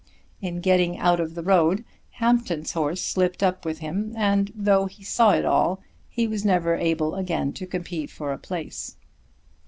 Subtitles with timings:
[0.41, 5.03] In getting out of the road Hampton's horse slipped up with him, and, though he
[5.03, 8.97] saw it all, he was never able again to compete for a place.